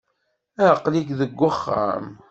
[0.69, 2.05] Aql-ik deg wexxam.